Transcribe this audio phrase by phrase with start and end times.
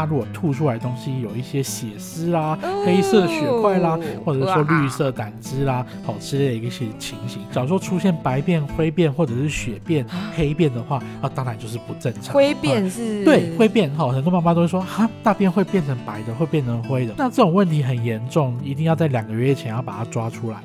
[0.00, 7.42] 他如果吐出来的东西有一些血丝啦、黑色血块啦，或者说绿色胆汁啦，好之类的一些情形。
[7.52, 12.34] 假如说出现白便、灰便或者是血便、黑便的话，啊，当然就是不正常。
[12.34, 13.22] 灰便是？
[13.26, 17.12] 对，灰便哈，很多妈妈都会说，哈，大便会变成白的，会变成灰的。
[17.18, 20.56] 那这种问题很严重，一定要在两个月前要把它抓出来。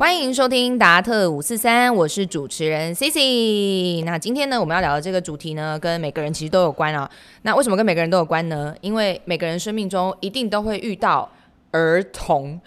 [0.00, 4.00] 欢迎收听达特五四三，我是主持人 C C。
[4.00, 7.08] 那今天呢，我们要聊的这个主题呢，跟每个人其实都有关啊。
[7.42, 8.74] 那为什么跟每个人都有关呢？
[8.80, 11.30] 因为每个人生命中一定都会遇到
[11.72, 12.58] 儿童。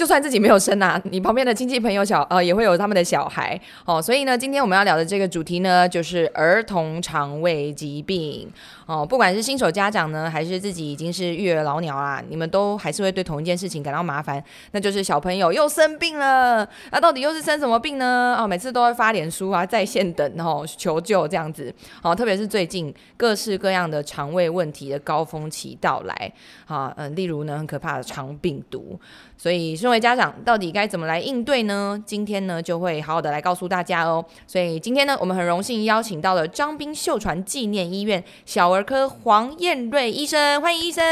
[0.00, 8.50] 就算自己没有生啊，你旁边的亲戚朋友小呃也会有他们的小孩哦，所以呢，今天我们要聊的这个主题呢，就是儿童肠胃疾病
[8.86, 9.04] 哦。
[9.04, 18.34] 不管是新手家长呢，还是自己已经是育儿老鸟啦，你们都还是会对同一件事情感到麻烦，那就是小朋友又生病了，那到底又是生什么病呢？
[18.40, 26.32] 哦，每次都会发脸书啊，在线等哦求救这样子哦，特别是最近各式各样的肠胃问题的高峰期到来
[26.64, 28.98] 啊，嗯，例如呢很可怕的肠病毒。
[29.36, 32.00] 所以，各位家长，到底该怎么来应对呢？
[32.06, 34.24] 今天呢，就会好好的来告诉大家哦。
[34.46, 41.04] 所以今天呢，我们很荣幸邀请到了张斌秀传纪念医院小儿科黄燕瑞医生，欢迎医生。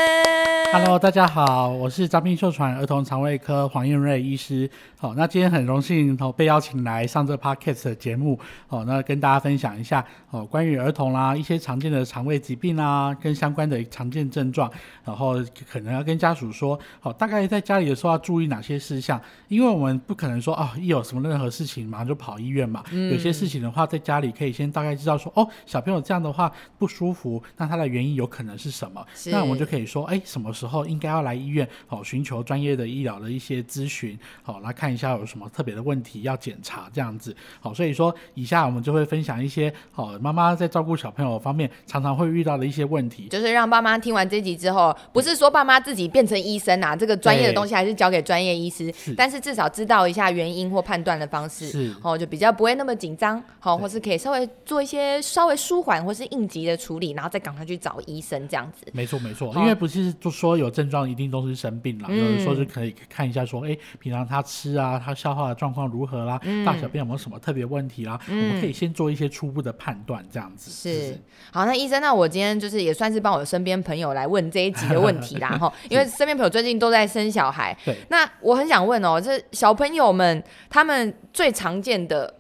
[0.73, 4.71] Hello，大家好，我是张斌秀传儿童肠胃科黄燕瑞医师。
[5.01, 8.39] 好，那今天很荣幸哦被邀请来上这 podcast 的节目。
[8.69, 14.71] 哦，那跟大家分享一下哦关于儿童啦一些常见的肠胃疾病啦，跟相关的常见症状，
[15.05, 15.37] 然后
[15.71, 18.19] 可能要跟家属说，好，大概在家里的时候要。
[18.29, 19.19] 注意哪些事项？
[19.47, 22.85] 因为我们不可能说哦，一有什么任何事情马上就跑医院嘛。
[22.91, 29.03] 有些事情的话，在家里可以先大概知道说，哦，小朋友这样的话不舒服，那他的原因有可能是什么？
[29.27, 31.67] 那我们就可以说，哎，什么时候应该要来医院？
[31.89, 37.35] 哦，寻求专业的医疗的一些咨询，好来看一下有什么特别的问题要检查这样子。
[37.61, 48.09] 好，所以说以下我们就会分享一些，哦，妈妈在照顾小朋友方面常常会遇到的一些问题，就是让爸妈听完这集之后，不是说爸妈自己变成医生啊，这个专业的东西还是交。
[48.09, 58.87] 给专业医师，但是至少知道一下原因或判断的方式，哦，就比较不会那么紧张，好，或是可以稍微做一些稍微舒缓或是应急的处理，然后再赶快去找医生这样子。
[58.95, 70.71] 没错没错，因为不是就说有症状一定都是生病了，有的时候是可以看一下说，哎，平常他吃啊，他消化的状况如何啦，嗯大小便有没有什么特别问题啦，我们可以先做一些初步的判断这样子。
[70.71, 71.19] 是，
[71.51, 77.77] 好，那医生，那我今天就是也算是帮我身边朋友来问这一集的问题啦， 哈，因为身边朋友最近都在生小孩。
[77.85, 77.97] 对。
[78.11, 82.33] 那我很想问哦，这小朋友们他们最常见的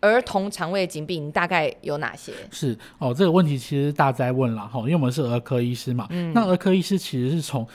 [0.00, 2.32] 儿童肠胃疾病大概有哪些？
[2.50, 7.66] 是哦，这个问题其实大家在问了哈，因为我们是儿科医师嘛，嗯，那儿科医师其实是从。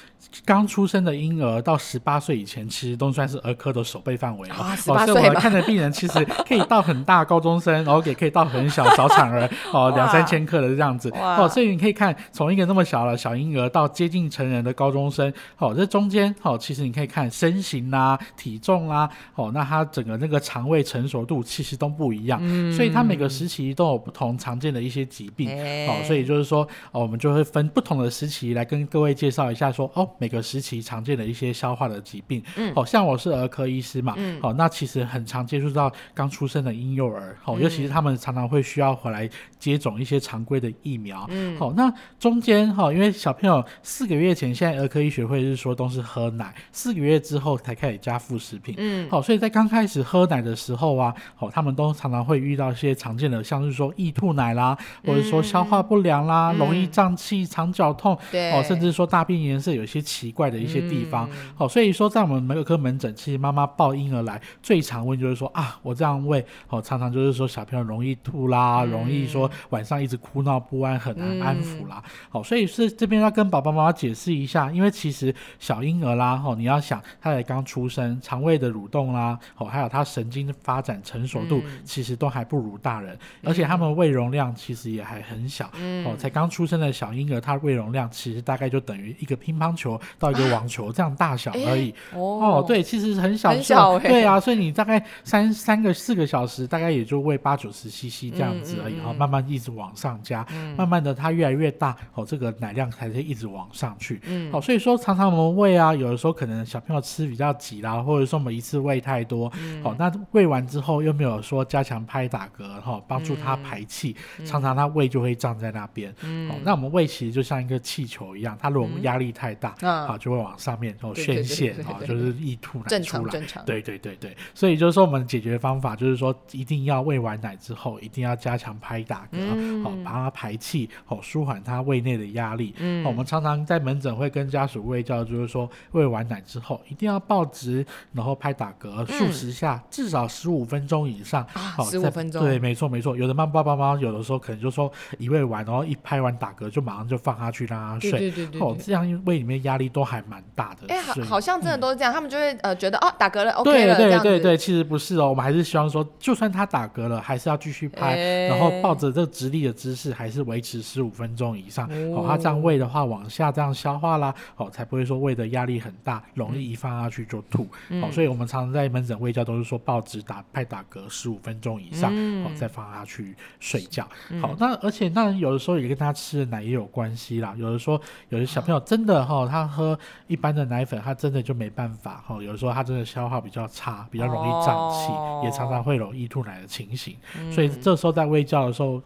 [0.46, 4.56] 刚出生的婴儿到十八岁以前，其实都算是儿科的守备范围了。
[4.56, 11.09] 啊，十八岁我看的病人其实可以到很大高中生， 然后也可以到很小早产儿，哦，两三千克的这样子。
[11.12, 22.40] 哦，所以你可以看从一个那么小的小婴儿到接近成人的高中生，哦，这中间，哦，其实你可以看身形啦、体重啦，哦，那他整个那个肠胃成熟度其实都不一样。
[22.44, 22.72] 嗯。
[22.72, 25.50] 所以他每个时期都有不同常见的一些疾病。
[25.90, 26.62] 哦，所以就是说，
[26.92, 30.08] 哦，我们就会分不同的时期来跟各位介绍一下，说，哦。
[30.17, 60.00] 每个时期常见的一些消化的疾病，嗯，好像我是儿科医师嘛，嗯，好，那其实很常接触到刚出生的婴幼儿，好，尤其是他们常常会需要回来接种一些常规的疫苗，嗯，好，那中间哈，因为小朋友四个月前，现在儿科医学会是说都是喝奶，四个月之后才开始加副食品，嗯，好，所以在刚开始喝奶的时候啊，好，他们都常常会遇到一些常见的，像是说易吐奶啦，或者说消化不良啦，容易胀气、肠绞痛，对，哦，甚至说大便颜色有些。
[60.01, 85.70] 奇怪的一些地方，好，所以说在我们儿科门诊，其实妈妈抱婴儿来最常问就是说啊，我这样喂，哦，常常就是说小朋友容易吐啦，容易说晚上一直哭闹不安，很难安抚啦，好，所以是这边要跟爸爸妈妈解释一下，因为其实小婴儿啦，哦，你要想他才刚出生，肠胃的蠕动啦，哦，还有他神经发展成熟度，其实都还不如大人，而且他们胃容量其实也还很小，
[86.05, 89.91] 哦，才刚出生的小婴儿，他胃容量其实大概就等于一个乒乓球。
[90.17, 91.93] 到一个网球这样大小而已。
[92.14, 100.46] 哦，对，其实很小，很小，对啊，所以你大概三三个四个小时，大概也就喂八九十 CC 这样子而已，然后慢慢一直往上加，
[100.78, 109.52] 慢慢的它越来越大，哦，这个奶量才是一直往上去，嗯，好，所以说常常我们喂啊，有的时候可能小朋友吃比较急啦，或者说我们一次喂太多，
[109.84, 114.16] 好，那喂完之后又没有说加加强拍打嗝哈，帮助他排气，
[114.46, 116.14] 常常他胃就会胀在那边。
[116.47, 123.41] 好，那我们胃其实就像一个气球一样，它如果压力太大，好就会往上面然后宣泄，啊，就是溢吐奶出来。
[123.66, 132.73] 对对对对，所以就是说我们解决方法就是说，一定要喂完奶之后，一定要加强拍打嗝，好，把它排气，好，舒缓它胃内的压力。
[132.78, 141.45] 嗯，我们常常在门诊会跟家属喂教，就是说喂完奶之后一定要抱直，然后拍打嗝数十下，至少十五分钟以上。
[141.53, 142.43] 好，十五分钟。
[142.43, 143.16] 对，没错没错。
[143.16, 148.11] 有的妈妈爸妈有的时候可能就说一喂完，然后一拍完打嗝就马上就放下去让他睡。
[148.11, 148.61] 对对对。
[148.61, 150.93] 哦，这样胃里面压力都还蛮大的。
[150.93, 161.87] 哎，好，好像真的都是这样，他们就会呃觉得哦打嗝了，OK 了对对对对，其实不是哦，我们还是希望说，就算他打嗝了，还是要继续拍，然后抱着这个直立的姿势，还是维持十五分钟以上。
[162.13, 167.67] 哦，他这样胃的话往下这样消化啦，哦，才不会说胃的压力很大，容易一放下去就吐。
[168.02, 172.11] 哦，所以我们常常在门诊喂教都是说抱直打拍打嗝十五分钟以上，
[172.46, 174.07] 哦，再放下去睡觉。
[174.41, 177.53] 好，那而且那有的时候也跟他吃的奶也有关系啦。
[177.57, 177.99] 有的说
[178.29, 182.42] 有的小朋友真的哈，他喝一般的奶粉，他真的就没办法哈。
[182.42, 187.16] 有的时候他真的消化比较差，比较容易胀气，也常常会有易吐奶的情形。
[187.52, 189.02] 所以这时候在喂教的时候，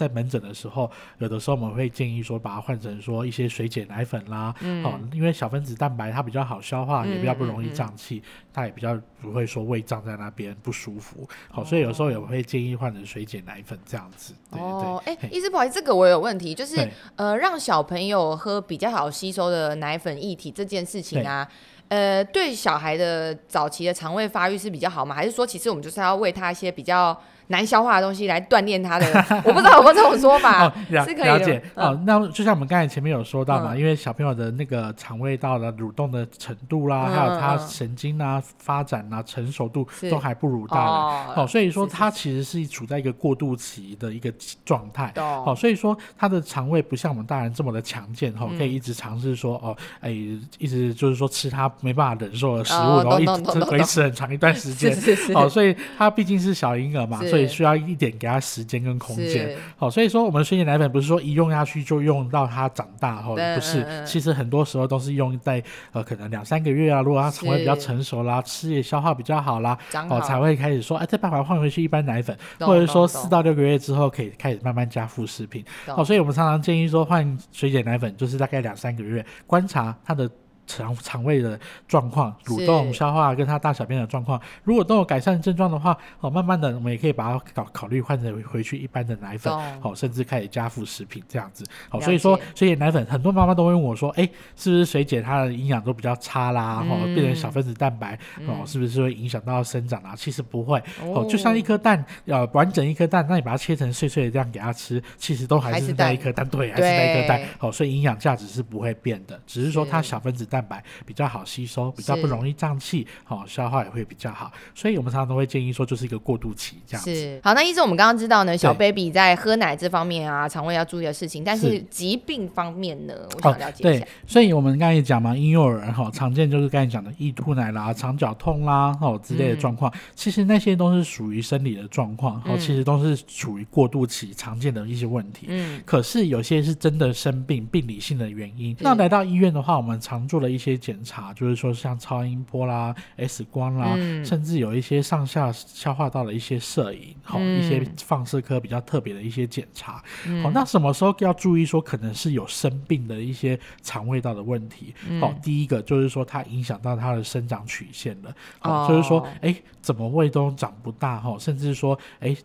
[0.00, 11.28] 在门诊的时候，有的时候我们会建议说，把它换成说一些水解奶粉啦，嗯哦，因为小分子蛋白它比较好消化，也比较不容易胀气，它也比较不会说胃胀在那边不舒服。
[11.50, 14.32] 好，所以有时候也会建议换成水解奶粉这样子。
[14.52, 21.46] 哦，哎，医师不好意思，这个我有问题，就是呃，让小朋友喝比较好吸收的奶粉液体这件事情啊。
[21.88, 25.14] 呃，对小孩的早期的肠胃发育是比较好吗？
[25.14, 27.20] 还是说，其实我们就是要喂他一些比较？
[27.50, 29.06] 难消化的东西来锻炼他的，
[29.44, 31.62] 我不知道有没有这种说法，是可以了解。
[31.74, 32.00] 哦。
[32.06, 44.32] 那就像我们刚才前面有说到嘛，因为小朋友的那个肠胃道的蠕动的程度啦，还有他神经啊发展啊成熟度都还不如大人，哦，所以说他其实是处在一个过渡期的一个
[44.64, 50.10] 状态，哦，所以说他的肠胃不像我们大人这么的强健，哈，可以一直尝试说哦，哎，
[50.58, 54.96] 一直就是说吃他没办法忍受的食物，然后一直维持很长一段时间，
[55.34, 57.39] 哦，所以他毕竟是小婴儿嘛，所以。
[57.46, 69.76] 需要一点给他时间跟空间，好，所以说我们水解奶粉不是说一用下去就用到他长大，哈，不是，其实很多时候都是用在呃可能两三个月啊，如果他肠胃比较成熟啦，吃也消化比较好啦，
[70.08, 80.30] 哦，才会开始说，哎，再办法换回去一般奶粉，或者说四到六个月之后可以开始慢慢加副食品，哦，所以我们常常建议说换水解奶粉就是大概两三个月观察它的。
[80.70, 81.58] 肠肠胃的
[81.88, 89.52] 状况、蠕动、消化跟他大小便的状况，如果都有改善症状的话，哦，慢慢的我们也可以把它考考虑换成回去一般的奶粉，
[89.82, 91.64] 哦，甚至开始加辅食品这样子。
[91.88, 96.84] 好，所以说水解奶粉，很多妈妈都会问我说，哎，是不是水解它的营养都比较差啦？
[96.88, 98.16] 哦，变成小分子蛋白，
[98.46, 100.14] 哦，是不是会影响到生长啊？
[100.14, 107.40] 其实不会，哦，就像一颗蛋，呃，完整一颗蛋，那你把它切成碎碎的这样给它吃，其实都还是那一颗蛋，对，还是那一颗蛋。
[107.58, 110.59] 哦，所以营养价值是不会变的，只是说它小分子蛋。
[110.60, 117.40] 蛋白比较好吸收，比较不容易胀气，好消化也会比较好，所以我们常常都会建议说，就是一个过渡期这样子。
[117.42, 124.04] 好，那医生，我们刚刚知道呢，小 baby 在喝奶这方面啊，肠胃要注意的事情，但是疾病方面呢，我想了解一下。
[124.04, 135.46] 对，所以我们刚才也讲嘛，婴幼儿哈，常见就是刚才讲的易吐奶啦、肠绞痛啦，哦之类的状况，其实那些都是属于生理的状况，哦，其实都是处于过渡期常见的一些问题。
[135.48, 138.76] 嗯，可是有些是真的生病，病理性的原因。
[138.80, 140.49] 那来到医院的话，我们常做的。
[140.50, 143.94] 一些检查，就是说像超音波啦、X 光啦，
[144.24, 150.02] 甚至有一些上下消化道的一些摄影，好一些放射科比较特别的一些检查。
[150.42, 154.94] 好，那什么时候要注意说可能是有生病的一些肠胃道的问题？
[155.20, 158.34] 好，第一个就是说它影响到它的生长曲线了。
[158.58, 162.36] 好，就是说，哎，怎么胃都长不大哈，甚至说，哎，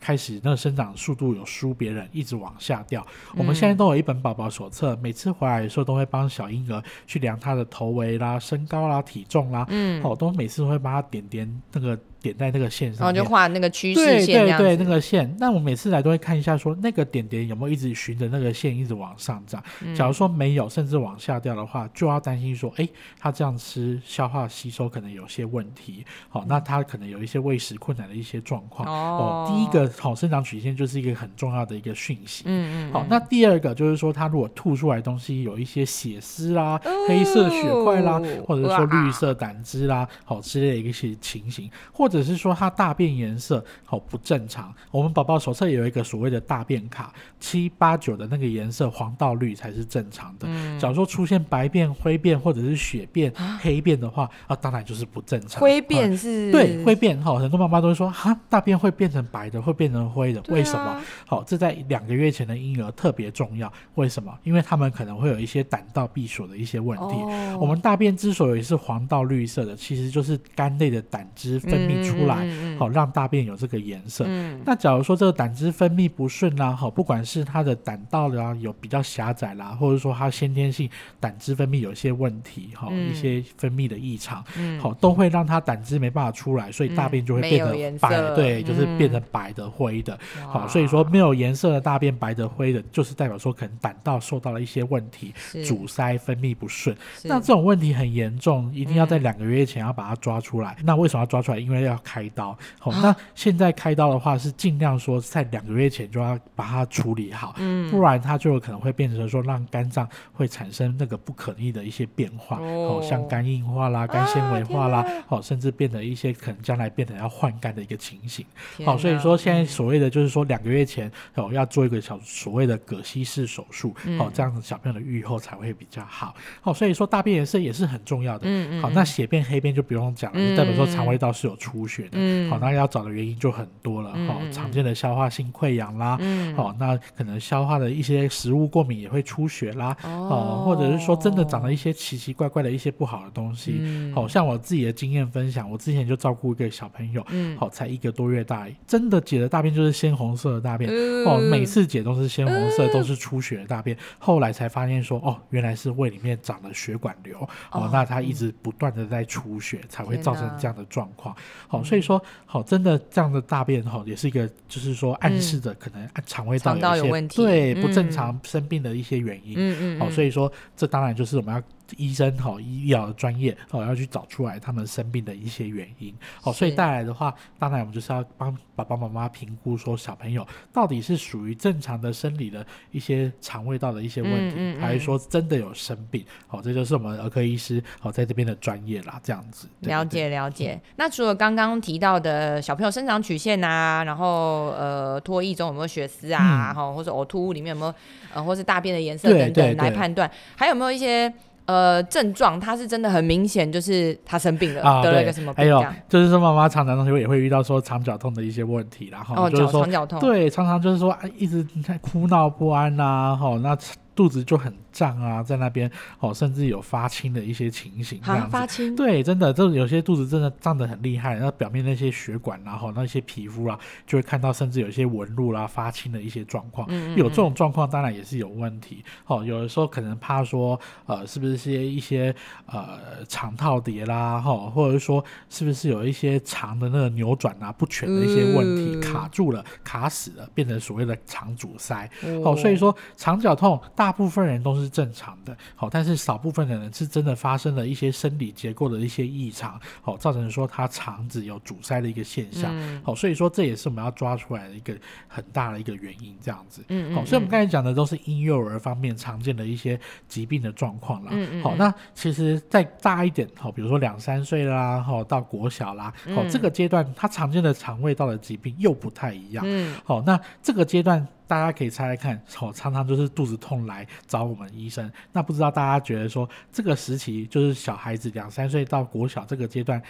[0.00, 3.06] 开始那个生长速度有输别人，一直往下掉。
[3.34, 7.38] 我们现在都有一本宝宝手册，每次回来的时候都会帮小婴儿去量。
[7.38, 11.98] 他的头围啦、身高啦、体重啦，嗯，好，都每次会帮他点点那个。
[12.20, 15.34] 点在那个线上，然后就画那个趋势线，对对对，那个线。
[15.38, 19.62] 那我每次来都会看一下，说那个点点有没有一直循着那个线一直往上涨。
[19.96, 26.04] 假如说没有，甚至往下掉的话，就要担心说，哎，他这样吃消化吸收可能有些问题。
[26.28, 28.88] 好，那他可能有一些喂食困难的一些状况。
[28.88, 32.44] 哦，第一个好生长曲线就是一个很重要的一个讯息。
[32.46, 32.92] 嗯嗯。
[32.92, 44.74] 好，那第二个就是说，他如果吐出来东西有一些血丝啦、黑色血块啦，或者说绿色胆汁啦，好之类的一些情形，或或者是说他大便颜色好不正常。
[44.90, 50.48] 我们宝宝手册有一个所谓的大便卡，七八九的那个颜色黄到绿才是正常的。
[50.78, 55.60] 假如说出现白便、灰便或者是血便、黑便的话，啊，当然就是不正常。
[55.60, 56.50] 灰便是？
[56.50, 60.98] 对，灰便哈，很多妈妈都会说，哈，大便会变成白的，会变成灰的，为什么？
[61.26, 63.70] 好，这在两个月前的婴儿特别重要。
[63.96, 64.32] 为什么？
[64.44, 67.16] 因为他们可能会有一些胆道闭锁的一些问题。
[67.60, 72.46] 我们大便之所以是黄到绿色的，其实就是肝内的胆汁分泌出来，
[72.78, 74.26] 好让大便有这个颜色。
[74.64, 80.88] 那假如说这个胆汁分泌不顺啦，好，不管是他的胆道啦有比较狭窄啦，或者说他先天性
[81.18, 84.44] 胆汁分泌有一些问题，哈，一些分泌的异常，
[84.80, 90.18] 好，都会让他胆汁没办法出来，所以大便就会变得白，对，就是变成白的、灰的。
[90.46, 95.32] 好，所以说没有颜色的大便白的、灰的，就是代表说可能胆道受到了一些问题，
[95.64, 96.96] 阻塞分泌不顺。
[97.24, 100.76] 那这种问题很严重，一定要在两个月前要把它抓出来。
[100.84, 101.58] 那为什么要抓出来？
[101.58, 102.56] 因为要开刀。
[102.78, 107.54] 好，那现在开刀的话是尽量说在两个月前就要把它处理好，
[107.90, 118.44] 不然它就有可能会变成说让肝脏会产生那个不可逆的一些变化，哦，像肝硬化啦、肝纤维化啦，哦，甚至变得一些可能将来变得要换肝的一个情形。
[118.84, 126.34] 好，所以说现在所谓的就是说两个月前哦要做一个小所谓的葛西式手术，哦，这样子小朋友的愈后才会比较好。
[126.60, 128.46] 好，所以说大便颜色也是很重要的。
[128.46, 128.82] 嗯嗯。
[128.82, 132.10] 好，那血便黑便就不用讲了，代表说肠胃道是有出血的。
[132.12, 132.50] 嗯。
[132.50, 134.10] 好，那要找的原因就很多了。
[134.26, 136.16] 好，常见的消化性溃疡啦。
[136.20, 136.54] 嗯。
[136.56, 139.96] 好，那可能消化的一些食物过敏也会出血啦。
[140.02, 140.62] 哦。
[140.64, 143.76] 或者是说真的长了一些奇奇怪怪的一些不好的东西。
[143.80, 144.14] 嗯。
[144.14, 147.56] 好像我自己的经验分享，我之前就照顾一个小朋友，嗯。
[147.56, 150.90] 好，才一个多月大，真的解的大便就是鲜红色的大便。
[151.24, 151.38] 哦。
[151.50, 153.96] 每次解都是鲜红色，都是出血的大便。
[154.18, 157.38] 后来才发现说，哦，原来是胃里面长了血管瘤。
[157.70, 161.34] 哦，那他一直不断的在出血，才会造成这样的状况。
[161.68, 169.54] 好，所以说，好，真的这样的大便，哈，也是一个，就是说暗示着可能肠胃道有一些对不正常生病的一些原因。
[169.56, 170.00] 嗯嗯。
[170.00, 171.62] 好，所以说，这当然就是我们要。
[171.96, 186.24] 医生哈，医疗专业哦，要去找出来他们生病的一些原因哦，所以带来的话，当然我们就是要帮爸爸妈妈评估说小朋友到底是属于正常的生理的一些肠胃道的一些问题，还是说真的有生病？
[186.48, 189.68] 哦，这就是我们儿科医师哦在这边的专业啦，这样子。
[189.80, 190.80] 了解了解。
[190.96, 197.94] 那除了刚刚提到的小朋友生长曲线啊，然后呃脱液中有没有血丝啊，哈，或者呕吐物里面有没有
[198.34, 201.32] 呃，或是大便的颜色等等来判断，还有没有一些？
[201.68, 205.62] 呃，症状他是真的很明显，就是他生病了，得了一个什么病？
[205.62, 209.86] 还有就是说，妈妈常常同学也会遇到说肠绞痛的一些问题，然后就是说，
[210.18, 213.76] 对，常常就是说，一直在哭闹不安呐，哈，那
[214.18, 214.74] 肚子就很。
[214.90, 218.50] 胀啊，在那边哦，甚至有发青的一些情形，这样子。
[218.50, 218.96] 发青。
[218.96, 226.88] 对，真的，就有些肚子真的胀得很厉害，然后表面那些血管然后那些皮肤啊，就会看到，甚至有一些纹路啦、发青的一些状况。
[226.90, 229.04] 嗯有这种状况，当然也是有问题。
[229.26, 232.34] 哦，有的时候可能怕说，呃，是不是些一些
[232.66, 242.10] 呃肠套叠啦，哈，或者是说是不是有一些肠的那个扭转啊不全的一些问题，卡住了、卡死了，变成所谓的肠阻塞。
[242.44, 244.88] 哦，所以说肠绞痛，大部分人都是。
[244.88, 252.74] 正常的，好，但是少部分的人是真的发生了一些生理结构的一些异常，好，造成说他肠子有阻塞的一个现象，
[253.04, 254.96] 好，所以说这也是我们要抓出来的一个
[255.28, 271.24] 很大的一个原因，这样子，嗯，好，所以我们刚才讲的都是婴幼儿方面常见的一些疾病的状况啦，嗯嗯，好，那其实再大一点，好，比如说两三岁啦，好，到国小啦，好，这个阶段他常见的肠胃道的疾病又不太一样，嗯，好，那这个阶段。
[271.48, 275.10] 大家可以猜猜看，哦，常常就是肚子痛来找我们医生。
[275.32, 280.00] 那不知道大家觉得说，这个时期就是小孩子两三岁到国小这个阶段。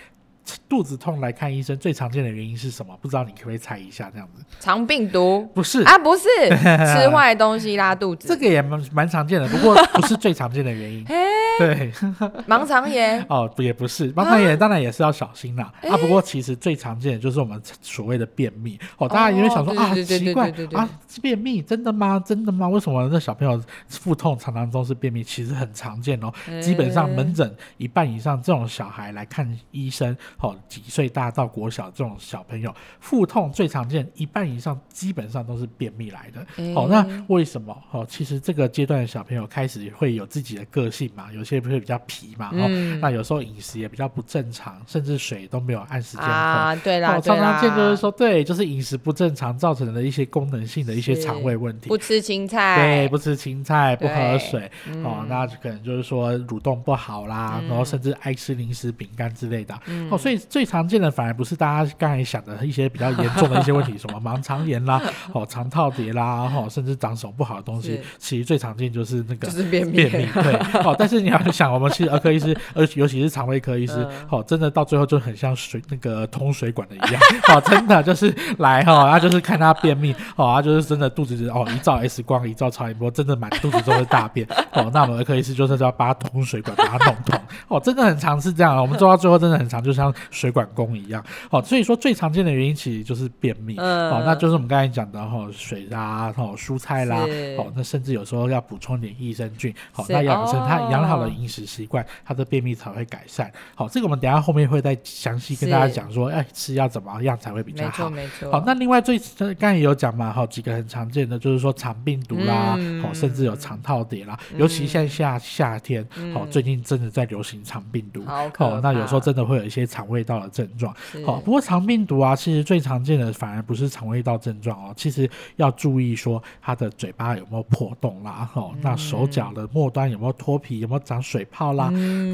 [0.66, 2.96] 肚子痛来看医生，最常见的原因是什么？
[3.02, 4.10] 不知道你可不可以猜一下？
[4.10, 11.04] 这样子，肠病毒不是啊，不是 吃坏东西拉肚子，这个也蛮蛮常见的，不过不是最常见的原因。
[11.58, 11.92] 对，
[12.48, 15.72] 盲肠炎哦，也不是盲肠炎，当然也是要小心啦。
[15.82, 15.96] 啊。
[15.96, 20.88] 不过其实最常见的就是我们所谓的便秘哦，大家因为想说啊，奇怪啊，
[21.20, 22.22] 便秘真的吗？
[22.24, 22.68] 真的吗？
[22.68, 25.22] 为什么那小朋友腹痛常常都是便秘？
[25.24, 30.16] 其实很常见哦，基本上门诊一半以上这种小孩来看医生。
[30.40, 36.40] 哦，几岁大到国小这种小朋友，腹痛最常见，一半以上基本上都是便秘来的。
[36.74, 37.76] 哦，那为什么？
[37.90, 42.68] 哦，其实这个阶段的小朋友开始会有自己的个性嘛，有些会比较皮嘛，哦，
[43.00, 46.32] 那有时候饮食也比较不正常，甚至水都没有按时间喝。
[46.32, 51.88] 啊，对啦，我常常见就是说，对，就是饮食不正常造成的一些功能性的一些肠胃问题。
[51.88, 54.70] 不吃青菜，对，不吃青菜，不喝水，
[55.04, 59.74] 哦，那可能就是说蠕动不好啦，然后甚至爱吃零食、饼干之类的。
[60.10, 65.00] 哦，所以最常见的反而不是大家刚才想的一些比较严重的一些问题，什么 盲肠炎啦，
[65.32, 69.92] 哦，肠套叠啦，哦，甚至长手不好的东西，其实最常见就是那个便秘。
[69.92, 97.18] 便秘，对，哦，但是你就想，我们其实儿科医师，而尤其是肠胃科医师，哦，真的到最后就很像水那个通水管的一样，哦，真的就是来哈，他就是看他便秘，哦，他就是真的肚子哦，一照 X 光，一照超音波，真的满肚子都是大便，哦，那我们儿科医师就是要把通水管，把它弄通，哦，真的很常是这样，我们做到最后真的很常，就像水管工一样，哦，所以说最常见的原因其实就是便秘，哦，那就是我们刚才讲的哈，水啦，哦，蔬菜啦，
[97.58, 103.52] 哦，那甚至有时候要补充点益生菌，好，那养成他养好了饮食习惯，他的便秘才会改善。
[103.74, 108.08] 好，这个我们等下后面会再详细跟大家讲说，哎，吃要怎么样才会比较好。
[108.10, 120.94] 没错，好，那另外最刚才也有讲嘛，好几个很常见的就是说肠病毒啦，好，甚至有肠套叠啦，尤其现在夏夏天，好，最近真的在流行肠病毒，好，那有时候真的会有一些肠胃道的症状。
[121.24, 131.84] 好，不过肠病毒啊，其实最常见的反而不是肠胃道症状哦，其实要注意说他的嘴巴有没有破洞啦，好，那手脚的末端有没有脱皮，有没有长水泡啦，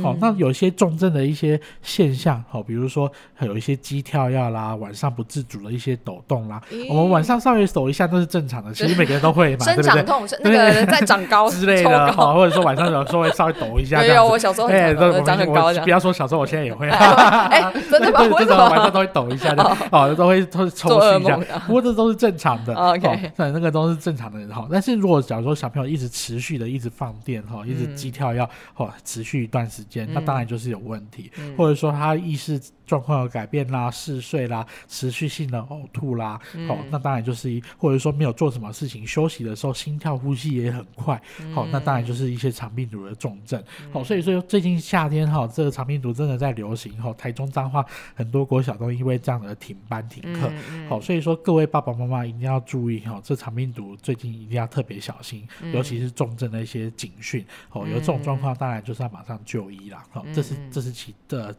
[0.02, 3.10] 好，那有一些重症的一些现象，好，比如说
[3.40, 9.90] 有一些肌跳跃啦，晚上不自主的一些抖动啦，我们晚上稍微抖一下都是正常的，其实每个人都会嘛， 对不对？
[9.90, 18.20] 长痛，那个在长高 之类的，好，或者说晚上有时候会稍微抖一下， 没有，我小时候哎，长很高，不要说小时候，我现在也会，哎，真的吗？
[18.38, 21.36] 真的晚上都会抖一下的，哦，都会抽抽搐一下，
[21.66, 24.66] 不过这都是正常的，OK，对，那个都是正常的，哈。
[24.70, 32.60] 但是如果假如说小朋友一直持续的一直放电，哈，一直鸡跳要哦持续一段时间，那当然就是有问题，或者说他意识。
[32.86, 41.20] 状况有改变啦，嗜睡啦，持续性的呕吐啦，好，那当然就是一，或者说没有做什么事情，休息的时候心跳呼吸也很快，
[41.54, 43.62] 好，那当然就是一些肠病毒的重症，
[43.92, 50.52] 好，所以说最近夏天哈，这个肠病毒真的在流行，哈，台中彰化很多国小都因为这样的停班停课，
[50.88, 61.54] 好，所以说各位爸爸妈妈一定要注意哈，这肠病毒最近一定要特别小心，尤其是重症的一些警讯，哦，有这种状况，当然就是要马上就医啦，好，这是这是其的。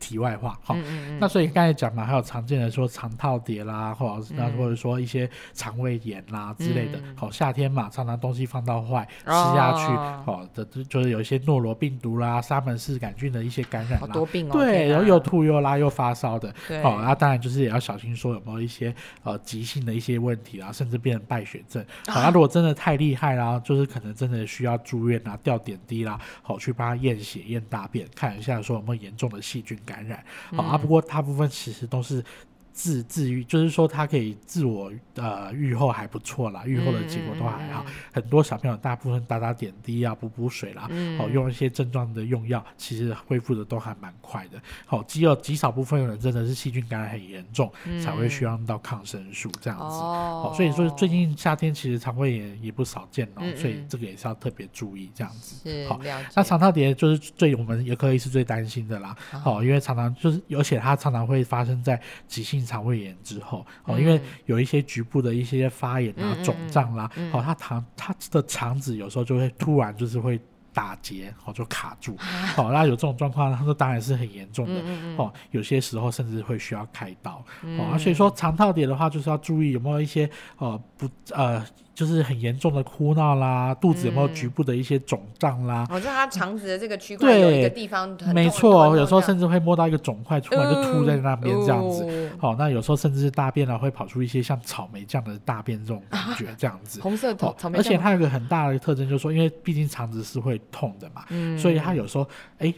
[0.00, 0.74] 题外话，好，
[1.20, 14.08] 那所以刚才讲嘛，还有常见的说肠套叠啦，或者那或者说一些肠胃炎啦之类的，好，夏天嘛，常常东西放到坏，吃下去，好的就是有一些诺罗病毒啦、沙门氏杆菌的一些感染啦，
[14.50, 16.52] 对，然后又吐又拉又发烧的，
[16.82, 29.78] 好，那当然就是也要小心说有没有一些呃急性的一些问题啦，甚至变成败血症，好，那如果真的太厉害啦，就是可能真的需要住院啊，吊点滴啦，好，去帮他验血验大便，看一下说有没有严重的细菌。
[29.90, 30.24] 感染，
[30.54, 32.24] 好啊，不过大部分其实都是。
[32.72, 37.84] 自自愈，就是说他可以自我呃愈后还不错啦，愈后的结果都还好。
[38.12, 44.60] 很多小朋友大部分打打点滴啊，补补水啦，哦，用一些症状的用药，其实恢复的都还蛮快的。
[44.86, 47.70] 好，只有极少部分人真的是细菌感染很严重，
[48.02, 49.84] 才会需要用到抗生素这样子。
[49.84, 55.86] 哦，所以说最近夏天其实肠胃炎也不少见哦，所以这个也是要特别注意这样子。
[55.88, 56.00] 好，
[56.34, 59.16] 那肠套叠就是最我们也可以是最担心的啦。
[59.44, 62.70] 哦，因为常常就是，而且它常常会发生在急性。
[62.70, 70.40] 肠胃炎之后，哦，因为有一些局部的一些发炎啊、肿胀啦，哦，它肠它的肠子有时候就会突然就是会。
[70.72, 72.16] 打结哦，就卡住，
[72.56, 74.80] 哦，那有这种状况，他说当然是很严重的
[75.16, 77.44] 哦，有些时候甚至会需要开刀
[77.76, 81.60] 哦，所以说肠套叠的话，就是要注意有没有一些呃不呃，
[82.00, 100.58] 就是很严重的哭闹啦，肚子有没有局部的一些肿胀啦，哦，就他肠子的这个区块有一个地方，没错，有时候甚至会摸到一个肿块，突然就凸在那边这样子，好，那有时候甚至是大便啊会跑出一些像草莓酱的大便这种感觉这样子， 红色草莓，而且它有个很大的特征，就是说，因为毕竟肠子是会。
[100.72, 101.24] 痛的嘛，
[101.58, 102.24] 所以他有时候
[102.58, 102.72] 哎，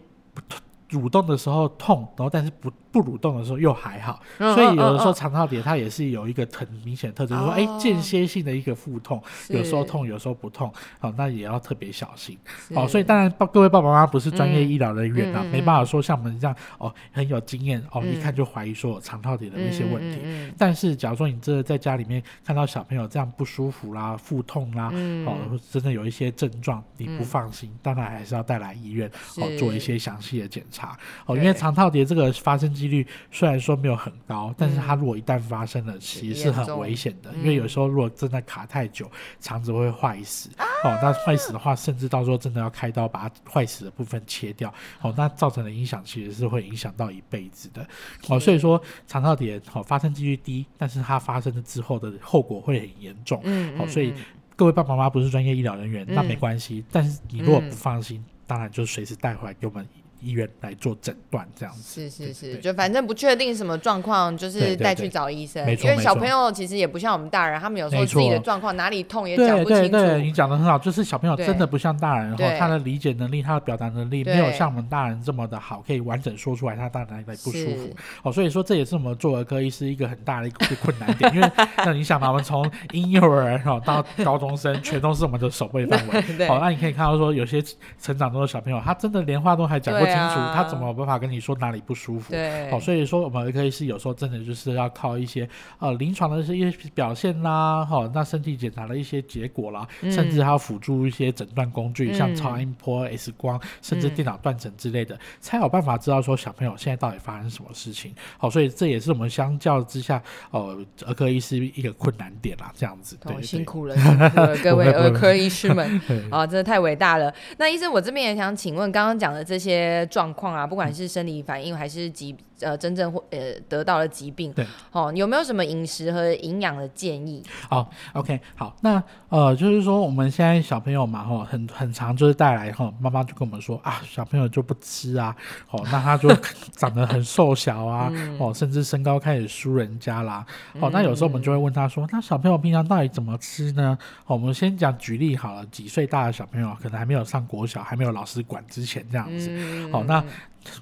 [0.88, 2.72] 蠕动的时候痛，然后但是不。
[2.92, 12.38] 不蠕动的时候又还好，所以有的时候肠套叠它也是有一个很明显的特征，说哎间歇性的一个腹痛，有时候痛有时候不痛，好那也要特别小心。
[12.74, 20.20] 好，所以当然各位爸爸妈妈不是专业医疗人员啊，没办法说像我们这样哦很有经验哦，一看就怀疑说肠套叠的一些问题。
[20.58, 24.90] 但是假如说你真的在家里面看到小朋友这样不舒服啦、腹痛啦，
[25.24, 30.94] 哦真的有一些症状你不放心，当然还是要带来医院哦做一些详细的检查。
[31.24, 32.70] 哦，因为肠套叠这个发生。
[32.82, 39.08] 几率虽然说没有很高，但是它如果一旦发生了，其实是很危险的，因为有时候如果真的卡太久，
[39.40, 40.50] 肠子会坏死。
[40.84, 44.72] 哦，那坏死的话，甚至到时候真的要开刀把它坏死的部分切掉。
[45.00, 47.86] 哦，那造成的影响其实是会影响到一辈子的。
[48.28, 53.40] 哦，所以说肠道炎哦发生几率低，但是它发生了之后的后果会很严重。
[53.44, 54.12] 嗯，好，所以
[54.56, 56.84] 各位爸爸妈妈不是专业医疗人员，那没关系。
[56.90, 59.86] 但是你如果不放心，当然就随时带回来给我们。
[60.22, 65.62] 医院来做诊断，这样子是是是，就反正不确定什么状况，就是带去找医生。
[65.68, 69.90] 因为小朋友其实也不像我们大人，他们有时候自己的状况哪里痛也讲不清楚。
[69.90, 77.90] 对，你讲的很好，就是小朋友真的不像大人，然后他的理解能力、他的表达能力没有像我们大人这么的好，可以完整说出来他大哪里不舒服。
[78.22, 81.50] 哦，所以说这也是我们做儿科医师一个很大的一个困难点，因为
[81.84, 86.22] 那你想嘛，我们从婴幼儿然后到高中生，全都是我们的守备范围。
[86.46, 87.62] 好，那你可以看到说，有些
[88.00, 90.82] 成长中的小朋友，他真的连话都还讲不清楚，他怎么？
[90.92, 95.48] 有办法跟你说哪里不舒服，对，好，所以说我们可以是有时候真的就是要靠一些
[95.78, 108.14] 呃临床的一些表现啦，哈，那身体检查的一些结果啦，甚至还要辅助一些诊断工具，像超音波、X 光，甚至电脑断层之类的，才有办法知道说小朋友现在到底发生什么事情。
[108.36, 113.16] 好，所以这也是我们相较之下，呃，儿科医师一个困难点啦，这样子。
[113.24, 117.32] 对，辛苦了，辛苦了各位 儿科医师们， 啊，真的太伟大了。
[117.56, 127.42] 那医生，我这边也想请问，刚刚讲的这些状况啊，不管不管是生理反应还是疾呃真正或呃得到了疾病，对，哦，有没有什么饮食和营养的建议？
[127.68, 135.34] 好，OK，好，那呃就是说我们现在小朋友嘛，哈，很很长就是带来哈，妈妈就跟我们说啊，小朋友就不吃啊，
[135.70, 136.28] 哦，那他就
[136.76, 140.44] 长得很瘦小啊，哦，甚至身高开始输人家啦，
[140.80, 143.98] 哦，那有时候我们就会问他说，那小朋友平常到底怎么吃呢？
[144.26, 149.50] 我们先讲举例好了，几岁大的小朋友可能还没有上国小，还没有老师管之前这样子，
[149.92, 150.22] 哦，那。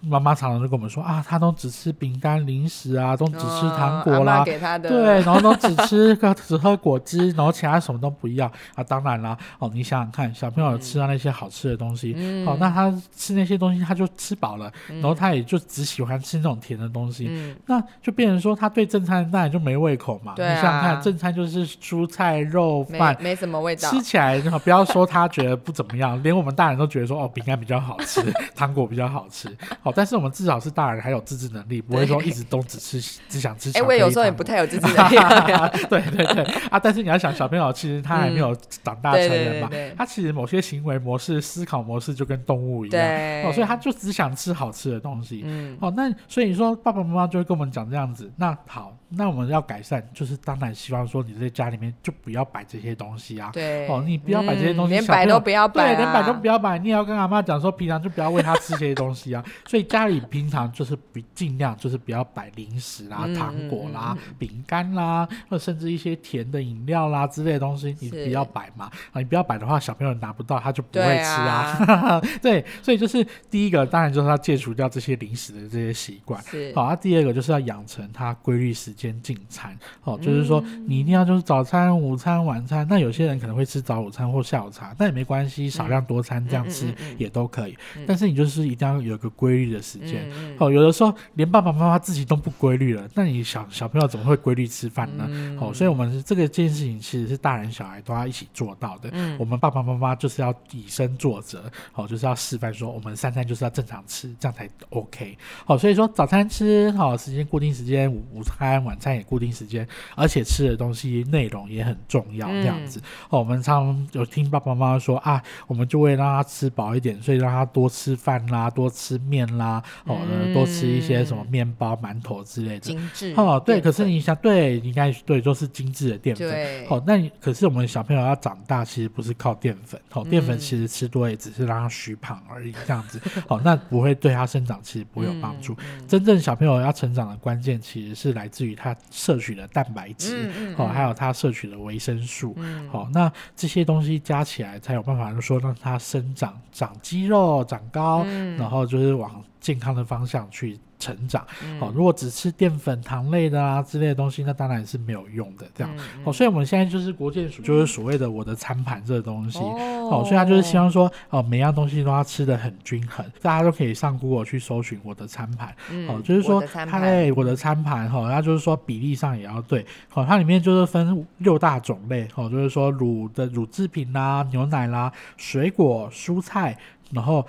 [0.03, 8.85] 妈妈常常就跟我们说啊，他都只吃饼干、零食啊，都只吃糖果啦，给她的对，然后都只吃个只喝果汁，然后其他什么都不要啊。
[8.85, 12.15] 当然啦，哦，你想想看，小朋友吃到那些好吃的东西，
[12.47, 20.35] 哦，那他吃那些东西他就吃饱了，然后他也就只喜欢吃那种甜的东西，那就变成说他对正餐当然就没胃口嘛。
[20.37, 28.21] 你想想看，正餐就是蔬菜、肉饭，没什么味道，吃起来不要说他觉得不怎么样，连我们大人都觉得说哦，饼干比较好吃，
[28.55, 29.49] 糖果比较好吃。
[29.83, 33.71] 好，但是我们至少是大人，还有自制能力，不会说一直都只吃，只想吃。
[33.79, 35.17] 哎，我有时候也不太有自制能力。
[35.89, 36.79] 对对对啊！
[36.79, 43.03] 但是你要想，小朋友其实他还没有长大成人嘛，他其实某些行为模式、思考模式就跟动物一样
[43.45, 45.43] 哦，所以他就只想吃好吃的东西。
[45.45, 48.31] 嗯，哦，那所以说爸爸妈妈就会跟我们讲这样子。
[48.37, 48.97] 那好。
[49.13, 53.51] 那我们要改善，就是当然希望说你在家里面就不要摆这些东西啊。
[53.53, 53.89] 对。
[53.89, 55.95] 哦，你不要摆这些东西，连摆都不要摆。
[55.95, 56.79] 对，连摆都不要摆。
[56.79, 59.45] 你也要跟阿妈讲说，平常就不要喂他吃这些东西啊。
[59.67, 68.85] 所以家里平常就是不尽量就是不要摆零食啦、糖果啦、饼干啦，或甚至一些甜的饮料啦之类的东西，你不要摆嘛。
[69.13, 72.21] 啊，你不要摆的话，小朋友拿不到，他就不会吃啊。
[72.41, 76.41] 对，所以就是第一个，当然就是要戒除掉这些零食的这些习惯。
[76.45, 76.73] 是。
[76.77, 78.95] 好，那第二个就是要养成他规律时。
[79.03, 82.87] 间进餐哦，就是说你一定要就是早餐、午餐、晚餐。
[82.89, 87.77] 那有些人可能会吃早午餐或下午茶，那也没关系，少量多餐这样吃也都可以。
[88.07, 90.71] 但是你就是一定要有个规律的时间哦。
[90.71, 95.29] 有的时候连爸爸妈妈自己都不规律了，那你小小朋友怎么会规律吃饭呢？
[95.61, 99.11] 哦，所以我们这个这件事情其实是大人小孩都要一起做到的。
[99.39, 105.37] 我们爸爸妈妈就是要以身作则，哦，就是要示范说我们三餐就是要正常吃，这样才 OK。
[105.65, 108.81] 好，所以说早餐吃好时间固定时间，午午餐。
[108.81, 113.39] 晚餐也固定时间，而且吃的东西内容也很重要，这样子哦。
[113.41, 120.19] 我们常有听爸爸妈妈说啊，我们就会让他吃饱一点，所以让他多吃饭啦，多吃面啦，哦，
[120.53, 122.81] 多吃一些什么面包、馒头之类的。
[122.81, 123.81] 精致哦，对。
[123.81, 126.49] 可是你想，对，应该对，都是精致的淀粉。
[126.49, 126.87] 对。
[126.87, 130.01] 哦，那可是我们小朋友要长大，其实不是靠淀粉。
[130.13, 133.21] 哦，淀粉其实吃多也只是让他虚胖而已，这样子。
[133.49, 135.77] 哦，那不会对他生长其实不会有帮助。
[136.09, 138.71] 真正小朋友要成长的关键，其实是来自于。
[138.83, 142.57] 它摄取的蛋白质，哦，还有它摄取的维生素，
[142.91, 148.25] 好，那这些东西加起来才有办法，说让它生长、长肌肉、长高，
[148.57, 150.79] 然后就是往健康的方向去。
[151.01, 151.45] 成长，
[151.81, 155.67] 哦，如果只吃淀粉、糖类的啊之类的东西，那当然是没有用的。
[155.75, 155.91] 这样，
[156.25, 165.75] 哦，所以我们现在就是国健署，就是所谓的我的餐盘这个东西，哦，所以他就是希望说，哦，每样东西都要吃的很均衡，大家都可以上 Google 去搜寻我的餐盘，
[166.07, 176.77] 哦，就是说，它在我的餐盘，哈，那就是说比例上也要对，哦，它里面就是分六大种类，哦，就是说乳的乳制品啦、牛奶啦、水果、蔬菜，
[177.11, 177.47] 然后。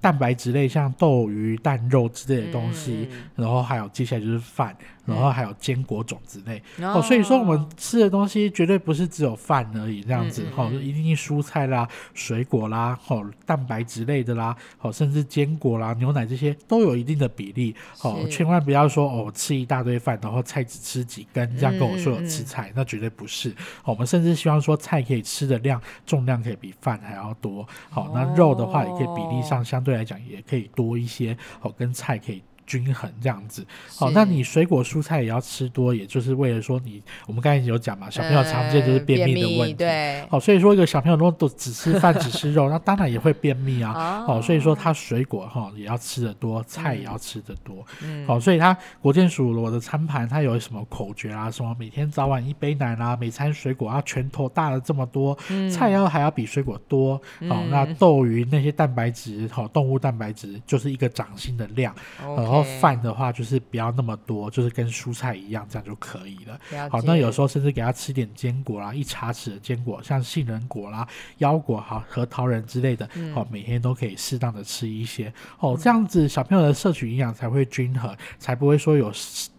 [0.00, 4.76] 蛋白质类，像豆、鱼、蛋、肉之类的东西，然后还有接下来就是饭。
[5.04, 23.54] 然后还有坚果种子类哦，所以说我们吃的东西绝对不是只有饭而已这样子哈，一定蔬菜啦、水果啦、哦蛋白质类的啦，哦甚至坚果啦、牛奶这些都有一定的比例哦，千万不要说哦吃一大堆饭，然后菜只吃几根，这样跟我说有吃菜，那绝对不是。
[23.84, 32.42] 我们甚至希望说菜可以吃的量重量可以比饭还要多，好那肉的话也可以比例上相对来讲也可以多一些，哦跟菜可以。
[32.72, 33.66] 均衡这样子，
[33.98, 47.84] 好，那你水果蔬菜也要吃多，也就是为了说你，我们刚才有讲嘛，小朋友常见就是便秘的问题，对，好，所以说一个小朋友如果都只吃饭 只吃肉，那当然也会便秘啊，好，所以说他水果哈也要吃的多，菜也要吃的多，
[48.26, 55.36] 好，所以他国健署我的餐盘他有什么口诀啊，什么每天早晚一杯奶啦，每餐水果啊拳头大了这么多，
[55.70, 62.61] 菜要还要比水果多，好，那豆鱼那些蛋白质，好，动物蛋白质就是一个掌心的量，然后。
[62.62, 66.88] 饭的话就是不要那么多，就是跟蔬菜一样，这样就可以了。
[66.90, 71.06] 好，那有时候甚至给他吃点坚果啦，一茶匙的坚果，像杏仁果啦、
[71.38, 75.32] 腰果、哈核桃仁之类的，好，每天都可以适当的吃一些。
[75.58, 79.12] 哦，这样子小朋友的摄取营养才会均衡，才不会说有。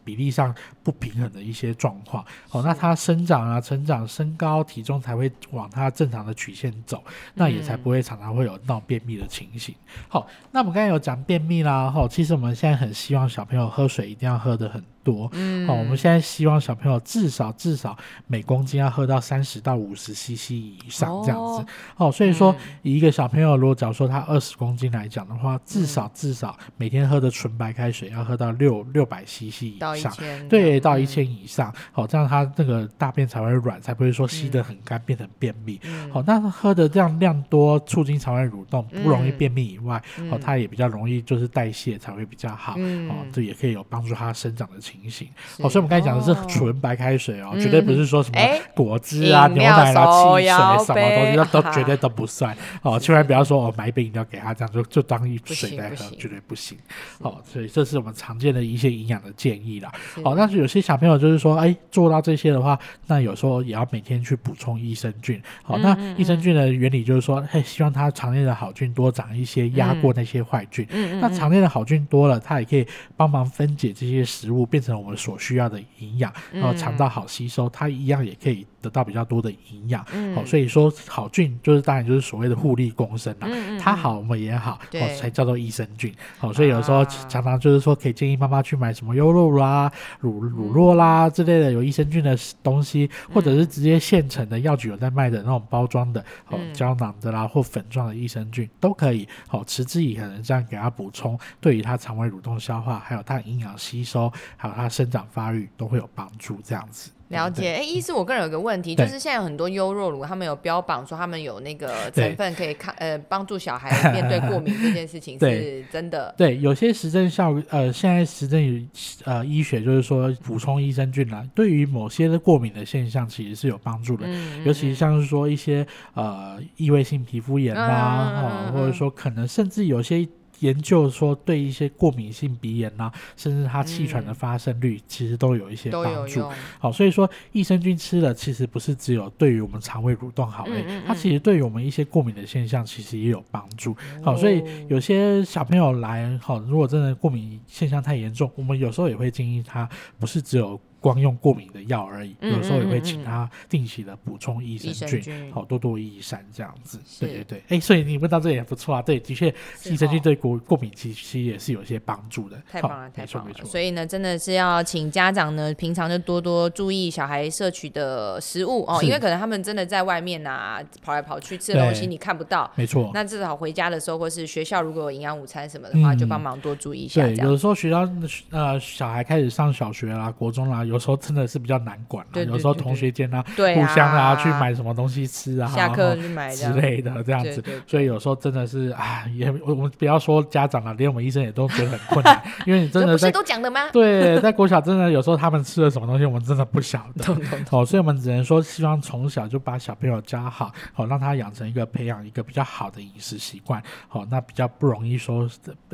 [0.03, 9.73] 比例上不平衡的一些状况，哦，那他生长啊、成长、身高、体重才会往他正常的曲线走，那也才不会常常会有闹便秘的情形。
[10.07, 14.83] 好，那我们刚才有讲便秘啦，哈，其实我们现在很希望小朋友喝水一定要喝的很。
[15.03, 21.65] 多，嗯，好，我们现在希望小朋友至少至少每公斤要喝到三十到五十 CC 以上这样子，
[21.97, 30.13] 哦，所以说以一个小朋友如果假如说他二十公斤来讲的话，至少至少每天喝的纯白开水要喝到六六百 CC 以上，
[30.47, 35.79] 对，到一千以上，好，这样他那个大便才会软，才不会说吸得很干变成便秘。
[36.11, 44.92] 好，那喝的这样量多，促进肠胃蠕动，不容易便秘以外，哦，他也比较容易就是代谢才会比较好，哦，这也可以有帮助他生长的情。
[45.01, 45.27] 情形，
[45.59, 48.39] 哦，所以我们刚才讲的是纯白开水哦，绝对不是说什么
[48.75, 50.47] 果汁啊、牛奶啊、汽水
[50.85, 52.99] 什么东西，那都绝对都不算哦。
[52.99, 56.77] 千万不要说我买一杯饮料给他，这样就就当一水在喝，绝对不行。
[57.19, 59.91] 哦，所以这是我们常见的一些营养的建议啦。
[60.23, 62.77] 哦，但是有些小朋友就是说，哎，做到这些的话，
[63.07, 65.41] 那有时候也要每天去补充益生菌。
[65.63, 70.85] 好，那益生菌的原理就是说，嘿，希望它肠内的好菌多长一些，压过那些坏菌。
[70.89, 71.21] 嗯嗯。
[71.21, 80.05] 那肠内的好菌多了，它也可以帮忙分解这些食物，变成我们所需要的营养，然后肠道好吸收，它一样也可以得到比较多的营养。
[80.35, 83.47] 好，所以说好菌就是当然就是所谓的互利共生啦。
[83.79, 86.13] 它好我们也好，哦才叫做益生菌。
[86.37, 99.27] 好，所以有时候常常就是说可以建议妈妈去买什么优酪啦、乳乳酪啦之类的有益生菌的东西，或者是直接现成的药局有在卖的那种包装的，哦胶囊的啦或粉状的益生菌都可以。
[99.47, 107.11] 好，持之以恒这样给它补充，对于它肠胃蠕动消化，还有它营养吸收，还有它生长发育都会有帮助，这样子。
[107.33, 116.33] 了解，哎，医师，我个人有个问题，就是现在有很多优酪乳，他们有标榜说他们有那个成分可以抗呃帮助小孩面对过敏这件事情 是真的。
[116.37, 118.89] 对，有些实证效呃，现在实证
[119.25, 124.25] 呃医学就是说补充益生菌啦，对于某些的过敏的现象其实是有帮助的，
[124.63, 130.27] 尤其像是说一些呃异位性皮肤炎啦，或者说可能甚至有些。
[130.63, 136.41] 研究说，对一些过敏性鼻炎呐，甚至它气喘的发生率，其实都有一些帮助。
[136.79, 143.95] 好，所以说益生菌吃了，其实不是只有对于我们肠胃蠕动好，哎，它其实对于我们一些过敏的现象，其实也有帮助。
[144.23, 150.79] 好，所以有些小朋友来，好，如果真的过敏现象太严重，我们有时候也会建议他，不是只有。
[151.03, 156.97] 光用过敏的药而已，有时候也会请他定期的补充益生菌，好多多益善这样子。
[157.19, 159.01] 对对对，哎，所以你问到这也不错啊。
[159.01, 162.55] 对，的确，益生菌对过过敏其实也是有些帮助的。
[162.71, 163.53] 太棒了，太棒了。
[163.65, 173.11] 所以呢，真的是要请家长呢，平常就多多注意小孩摄取的食物哦，因为可能他们真的在外面啊跑来跑去吃的东西你看不到，没错。
[173.13, 177.21] 那至少回家的时候，或是学校如果有营养午餐什么的话，就帮忙多注意一下。
[177.25, 178.09] 对，有的时候学校
[178.51, 180.85] 呃小孩开始上小学啦、国中啦。
[180.92, 193.89] 有时候真的是比较难管了，有时候同学间啊，互相啊去买什么东西吃啊，下课去买之类的这样子，所以有时候真的是啊，也我们不要说家长啊，连我们医生也都觉得很困难，因为你真的在都讲的吗？
[193.91, 197.35] 对，在国小真的有时候他们吃了什么东西，我们真的不晓得，
[197.71, 205.49] 哦，所以我们只能说希望从小就把小朋友教好，好让他养成一个培养一个比较好的饮食习惯，好，那比较不容易说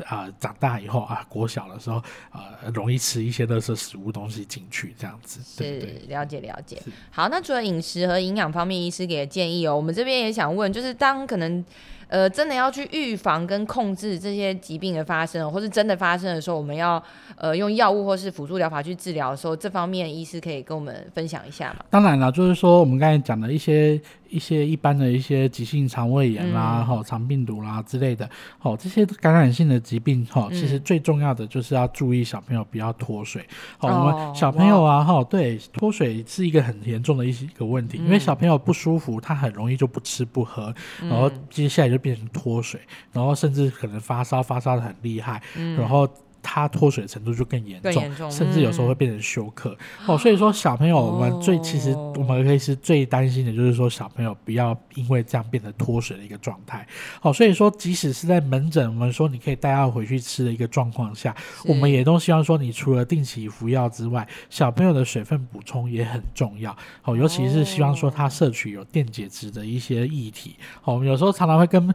[0.06, 5.40] 啊长大以后啊国小的时候呃容易吃一些垃圾食物东西进去这样子。
[5.42, 11.64] 是了解了解，好，那除了饮食和营养方面，医师给的建议哦，我们这边也想问，就是当可能
[12.10, 17.02] 呃，真的要去预防跟控制这些疾病的发生，或是真的发生的时候，我们要
[17.36, 21.84] 呃用药物或是辅助疗法去治疗的时候，这方面医师可以跟我们分享一下吗？
[21.88, 23.98] 当然了，就是说我们刚才讲的一些。
[24.30, 33.44] 一些一般的一些急性肠胃炎啦，哈，肠病毒啦之类的，好，这些感染性的疾病，哈，其实最重要的就是要注意小朋友不要脱水。
[33.76, 42.80] 好，我们小朋友啊，哈，对，脱水是一个很严重的一些一个问题，因为小朋友不舒服，他很容易就不吃不喝，然后接下来就变成脱水，
[43.12, 45.40] 然后甚至可能发烧，发烧的很厉害，
[45.76, 46.08] 然后。
[46.42, 49.76] 他脱水的程度就更严重，甚至有时候会变成休克
[50.06, 50.16] 哦。
[50.16, 56.86] 所以说，小朋友我们最其实我们可以是最担心的就是说，小朋友不要因为这样变得脱水的一个状态。
[57.22, 66.76] 哦，所以说即使是在门诊，我们说你可以带他回去吃的一个状况下，我们也都希望说，你除了定期服药之外，小朋友的水分补充也很重要。
[67.04, 70.56] 哦，尤其是希望说他摄取有电解质的一些液体。
[70.84, 71.92] 哦，我们有时候常常会跟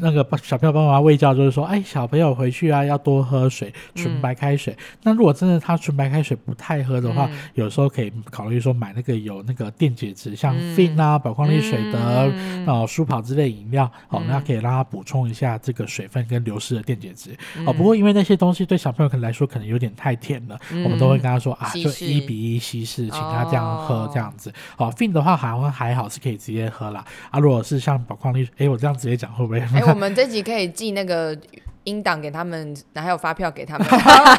[0.00, 3.72] 那个小朋友爸妈喂教，就是说，哎，小朋友回去啊要多喝水。
[3.94, 11.98] 纯白开水，那如果真的他纯白开水不太喝的话，有时候可以考虑说买那个有那个电解质，像 Fin 啊、宝矿力水的
[12.66, 17.36] 啊、舒跑之类饮料，哦，那可以让他补充一下这个水分跟流失的电解质。
[17.66, 24.52] 哦，不过因为那些东西对小朋友可能来说可能有点太甜了，我们都会跟他说啊，就一比一稀释，请他这样喝这样子。
[24.76, 27.04] 哦，Fin 的话好像还好是可以直接喝啦。
[27.30, 29.60] 啊，如果是像宝矿力，哎，我这样直接讲会不会？
[29.60, 31.36] 哎， 我们这集可以记那个。
[31.84, 33.86] 应档给他们，还有发票给他们。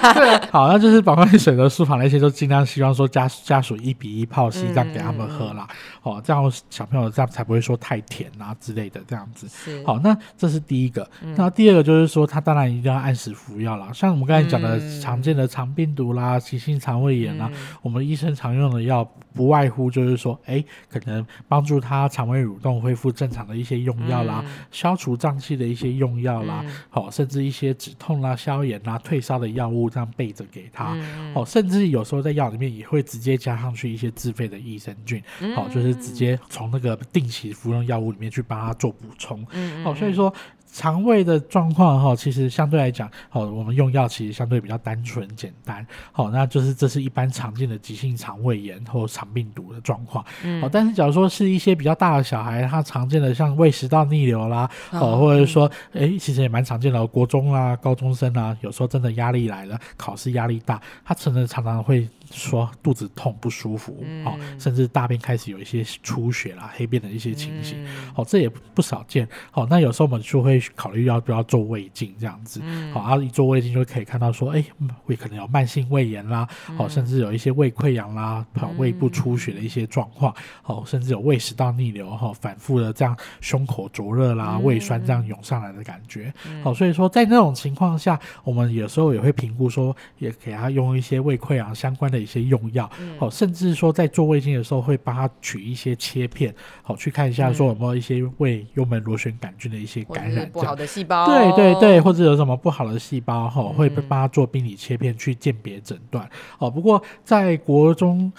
[0.51, 5.67] 好，那就是宝矿力水的书房那些，都尽量希望说家家属一比一泡稀这样给他们喝啦。
[6.01, 9.47] 哦，这样小朋友这样才不会说太甜啊之类的这样子。
[9.85, 11.07] 好，那这是第一个。
[11.35, 13.89] 那第二个就是说，他当然一定要按时服药啦。
[13.93, 17.49] 像我们刚才讲的常见的肠病毒啦、急性肠胃炎啦，
[17.81, 27.45] 我们医生常用的药不外乎就是说，哎，可能帮助他肠胃蠕动恢复正常的一些用药啦，消除胀气的一些用药啦，好，甚至。
[27.45, 30.97] 一些止痛啦、消炎啦、退烧的药物，这样备着给他
[31.35, 31.45] 哦。
[31.45, 35.21] 甚至有时候在药里面也会直接加上去一些自费的益生菌，
[35.53, 39.45] 好，就是直接从那个定期服用药物里面去帮他做补充。
[39.83, 40.33] 哦，所以说。
[40.75, 50.21] 肠胃的状况哈，其实相对来讲，好，我们用药其实相对比较单纯简单，好，那就是这是一般常见的急性肠胃炎或肠病毒的状况，
[50.59, 62.05] 好，但是假如说是一些比较大的小孩，他常见的像胃食道逆流啦，哦，或者是说，哎，其实也蛮常见的，国中啦、高中生啊，有时候真的压力来了，考试压力大，他真的常常会。
[62.31, 67.77] 说肚子痛不舒服，哦，甚至大便开始有一些出血啦、黑便的一些情形，
[68.15, 72.59] 哦，这也不少见，哦，那有时候我们就会考虑要不要做胃镜这样子，
[72.91, 74.65] 好，然后一做胃镜就可以看到说，哎，
[75.05, 76.47] 胃可能有慢性胃炎啦，
[76.79, 78.43] 哦，甚至有一些胃溃疡啦、
[78.77, 92.15] 胃部出血的一些状况，哦，甚至有胃食道逆流哈，反复的这样胸口灼热啦、胃酸这样涌上来的感觉，好，所以说在那种情况下，我们有时候也会评估说，也给他用一些胃溃疡相关的。
[92.15, 108.31] 的一些用药，好，甚至说在做胃镜的时候会帮他取一些切片，好去看一下说有没有一些胃幽门螺旋杆菌的一些感染，不好的细胞，对对对，或者有什么不好的细胞，哈，会帮他做病理切片去鉴别诊断，哦，不过在国中、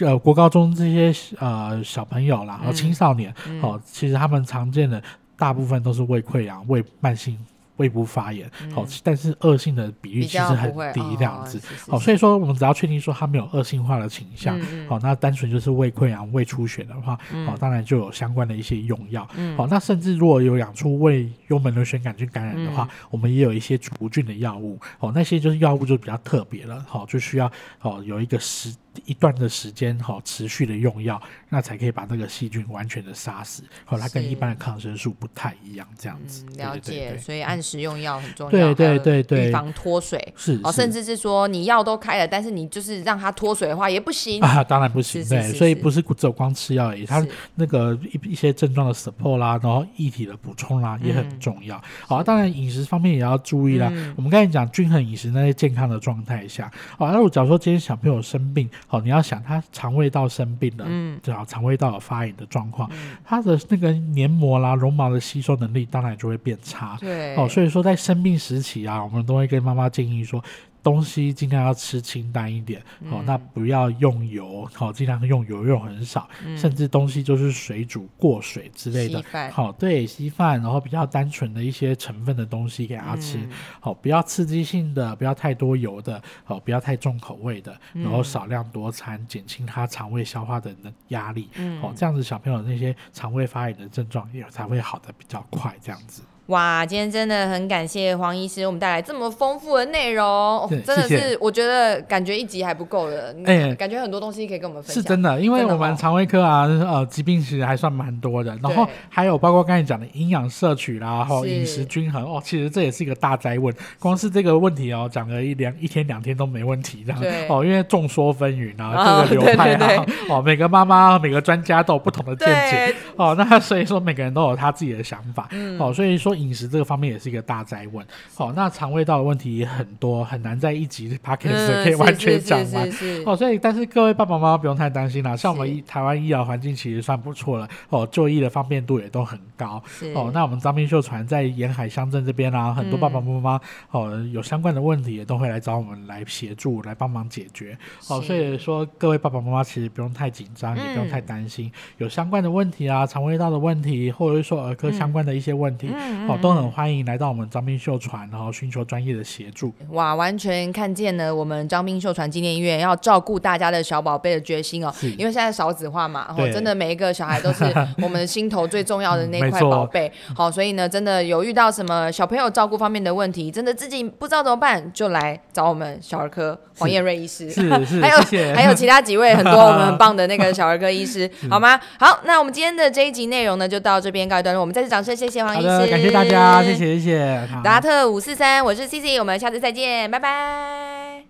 [0.00, 5.02] 呃国高中这些呃小朋友啦，和青少年，哦，其实他们常见的
[5.36, 7.38] 大部分都是胃溃疡、胃慢性。
[7.80, 28.74] 胃部发炎，好，但是恶性的比率其实很低，这样子，好，所以说我们只要确定说它没有恶性化的倾向，好，那单纯就是胃溃疡、胃出血的话，好，当然就有相关的一些用药，好，那甚至如果有养出胃幽门螺旋杆菌感染的话，我们也有一些除菌的药物，好，那些就是药物就比较特别了，好，就需要哦有一个时。
[29.04, 33.62] 一段的时间哈，持续的用药，那才可以把那个细菌完全的杀死。
[33.84, 36.44] 好，它跟一般的抗生素不太一样，这样子。
[36.56, 38.50] 了解，所以按时用药很重要。
[38.50, 45.24] 对对对对，预防脱水是哦，甚至是说你药都开了，但是你就是让它脱水的话也不行啊，当然不行。
[45.28, 47.24] 对，所以不是只有光吃药而已，它
[47.54, 51.80] 那个一一些症状的 support 啦，然后液体的补充啦也很重要。
[52.06, 53.86] 好，当然饮食方面也要注意啦。
[54.16, 58.68] 我们刚才讲均衡饮食，那些健康的状态下，好，那我假如说今天小朋友生病。
[58.86, 62.90] 好，你要想他肠胃道生病了，嗯，对啊，肠胃道有发炎的状况，
[63.24, 70.42] 他的那个黏膜啦、绒毛的吸收能力当然就会变差，对，哦，所以说在生病时期啊，我们都会跟妈妈建议说。
[70.82, 83.38] 东西尽量要吃清淡一点，哦，那不要用油，好，尽量用油用很少，甚至东西就是水煮过水之类的，好，对，稀饭，然后比较单纯的一些成分的东西给他吃，
[83.78, 90.74] 好，不要刺激性的，不要太多油的，好，不要太重口味的，然后少量多餐，减轻他肠胃消化的
[91.08, 91.48] 压力，
[91.82, 96.22] 哦，这样子小朋友那些肠胃发炎的症状也才会好的比较快，这样子。
[96.50, 105.00] 哇，今天真的很感谢黄医师，我们带来这么丰富的内容，真的是我觉得感觉一集还不够的，哎，感觉很多东西可以跟我们分享。
[105.00, 113.72] 是真的，因为我们肠胃科啊，呃，疾病其实还算蛮多的，然后还有包括刚才讲的营养摄取啦，然后饮食均衡哦，其实这也是一个大灾问。
[114.00, 117.22] 光是这个问题哦，讲了一两一天两天都没问题，这样。
[117.48, 122.92] 哦，因为众说纷纭啊，各个流派啊， 哦，每个妈妈每个专家都有不同的见解。
[123.14, 125.48] 哦，那所以说每个人都有他自己的想法，
[125.78, 126.36] 哦，所以说。
[126.40, 128.06] 饮食这个方面也是一个大灾问。
[128.34, 132.88] 好，那肠胃道的问题也很多，很难在一集 podcast 可以完全讲完。
[133.26, 139.82] 哦，所以但是各位爸爸妈妈不用太担心啦，像我们台湾医疗环境其实算不错了，哦，就医的方便度也都很高。
[140.14, 143.60] 哦，那我们张斌秀传在沿海乡镇这边啊，很多爸爸妈妈
[143.90, 147.76] 哦有相关的问题也都会来找我们来协助，来帮忙解决。
[148.08, 155.90] 哦，所以说各位爸爸妈妈其实不用太紧张，也不用太担心，有相关的问题啊，肠胃道的问题，或者是说儿科相关的一些问题。
[156.28, 159.72] 哦，都很欢迎来到我们张斌秀传，然后寻求专业的协助。
[159.90, 164.92] 哇，完全看见了我们张斌秀传纪念医院要照顾大家的小宝贝的决心哦。
[165.16, 167.64] 因为现在少子化嘛，然后真的每一个小孩都是
[168.02, 170.10] 我们心头最重要的那块宝贝。
[170.34, 177.50] 好，所以呢，真的有遇到什么小朋友照顾方面的问题，真的自己不知道怎么办，就来找我们小儿科黄燕瑞医师。
[177.50, 178.18] 是是， 还有
[178.54, 181.78] 还有其他几位很多我们很棒的那个小儿科医师，好吗？
[181.98, 184.60] 好，那我们今天的这一集内容呢，就到这边告一段落。
[184.60, 186.62] 我们再次掌声，谢谢黄医师，感谢大家。
[186.62, 191.29] 谢谢谢谢，达特五四三，我是 C C，我们下次再见，拜拜。